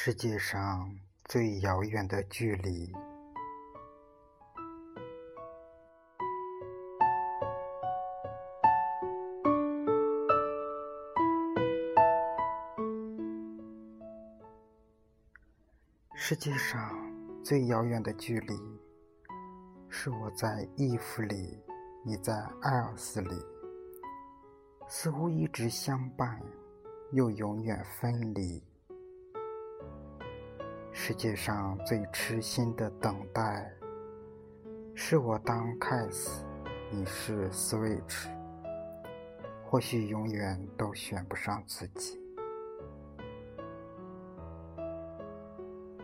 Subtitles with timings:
[0.00, 2.92] 世界上最遥远的距离。
[16.14, 16.96] 世界上
[17.42, 18.56] 最遥远的距离，
[19.88, 21.60] 是我在 if 里，
[22.04, 23.34] 你在艾尔斯里，
[24.86, 26.40] 似乎一直相伴，
[27.10, 28.62] 又永远分离。
[31.08, 33.72] 世界上最痴心的等待，
[34.94, 36.42] 是我当 Case，
[36.90, 38.28] 你是 Switch，
[39.64, 42.20] 或许永远都选不上自己。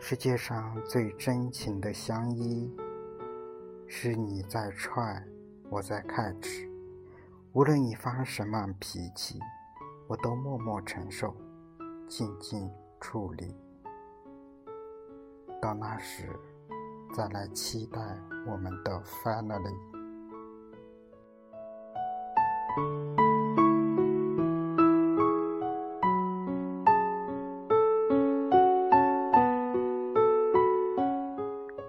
[0.00, 2.74] 世界上最真情的相依，
[3.86, 5.22] 是你在踹，
[5.68, 6.66] 我在 Catch，
[7.52, 9.38] 无论你发什么脾气，
[10.06, 11.36] 我都默默承受，
[12.08, 13.54] 静静处理。
[15.64, 16.28] 到那时，
[17.16, 17.98] 再来期待
[18.46, 19.74] 我们的 finally。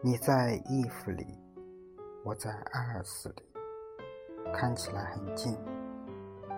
[0.00, 1.26] 你在衣服里，
[2.22, 3.42] 我在艾尔斯里，
[4.54, 5.58] 看起来很近，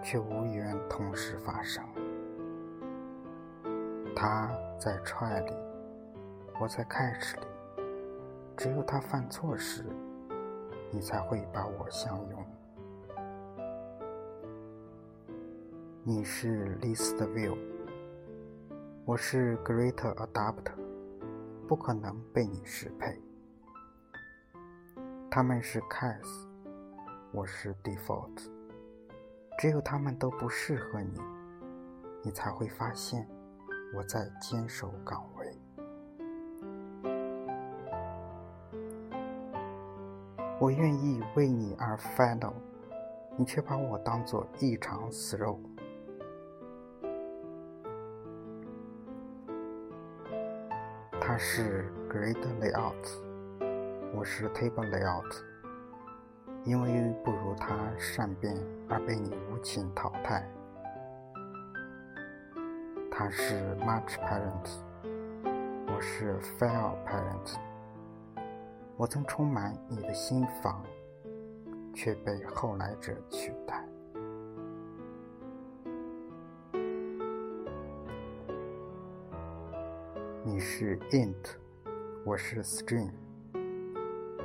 [0.03, 1.83] 却无缘同时发生。
[4.15, 5.68] 他在踹里。
[6.61, 7.47] 我在开始里，
[8.57, 9.85] 只有他犯错时，
[10.91, 12.47] 你才会把我相拥。
[16.03, 17.57] 你是 Least View，
[19.05, 20.73] 我是 Great adapt，
[21.69, 23.23] 不可能被你适配。
[25.31, 26.49] 他们是 Case，
[27.31, 28.51] 我是 Default，
[29.59, 31.21] 只有他们都不适合你，
[32.25, 33.29] 你才会发现
[33.95, 35.57] 我在坚守岗位。
[40.69, 42.53] 我愿意为你而 final，
[43.39, 45.59] 你却把我当作一场死肉。
[51.19, 52.93] 他是 great layout，
[54.15, 55.43] 我是 table layout，
[56.65, 58.55] 因为不如他善变
[58.91, 60.47] 而被你无情淘汰。
[63.11, 64.69] 他是 much parent，
[65.87, 67.68] 我是 fair parent。
[68.99, 70.83] 我曾充满你的心房，
[71.95, 73.89] 却被后来者取代。
[80.43, 81.33] 你是 int，
[82.25, 83.13] 我是 string。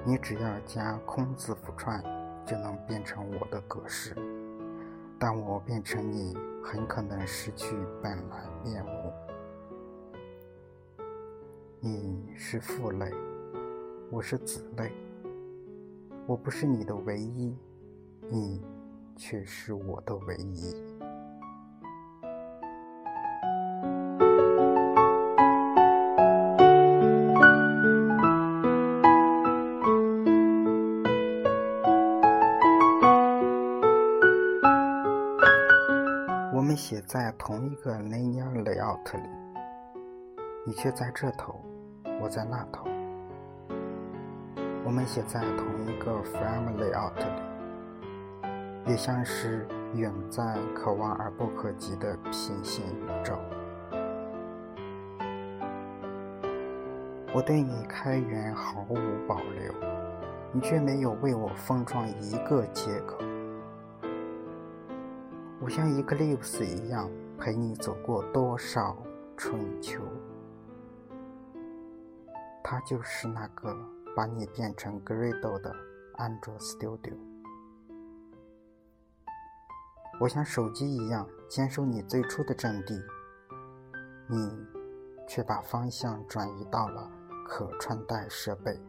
[0.05, 2.03] 你只要加空字符串，
[2.45, 4.15] 就能变成我的格式。
[5.17, 9.11] 但我变成你，很可能失去本来面目。
[11.79, 13.11] 你是负累。
[14.13, 14.91] 我是子类，
[16.27, 17.57] 我不是你的唯一，
[18.29, 18.61] 你
[19.15, 20.75] 却是我的唯一。
[36.53, 39.27] 我们写在同一个 linear layout 里，
[40.67, 41.59] 你却在这头，
[42.21, 42.92] 我在那头。
[44.85, 53.39] 我们写在同一个 frame layout 里，也像是远在可望而不可及的平行宇宙。
[57.33, 59.73] 我对你开源毫无保留，
[60.51, 63.17] 你却没有为我封装一个接口。
[65.61, 68.97] 我像 Eclipse 一样陪你走过多少
[69.37, 70.01] 春秋，
[72.61, 73.73] 他就是那个。
[74.15, 75.75] 把你变成 Gradle 的
[76.17, 77.17] 安卓 Studio，
[80.19, 83.01] 我像手机一样坚守你最初的阵地，
[84.27, 84.67] 你
[85.27, 87.09] 却把方向转移到了
[87.47, 88.79] 可穿戴设备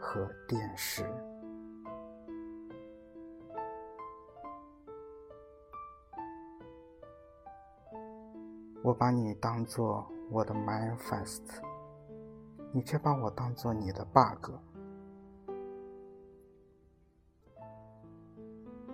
[0.00, 1.04] 和电视。
[8.82, 11.42] 我把你当做我的 Manifest，
[12.72, 14.52] 你却把我当做你的 Bug。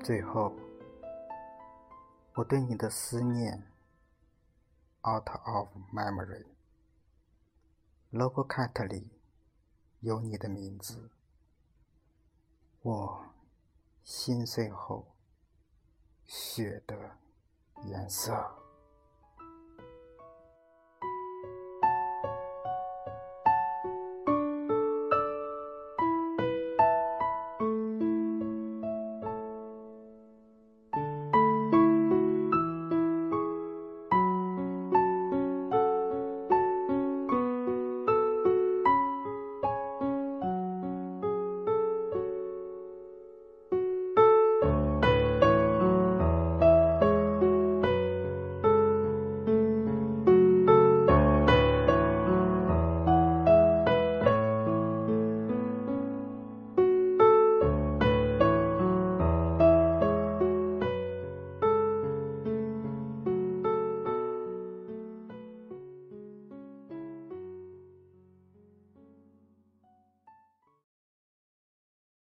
[0.07, 0.55] 最后，
[2.35, 3.61] 我对你的思念
[5.03, 6.47] ，out of memory，logo
[8.47, 9.11] cat 里
[9.99, 11.11] 有你的名字，
[12.83, 13.35] 我
[14.05, 15.17] 心碎后
[16.25, 17.19] 血的
[17.83, 18.66] 颜色。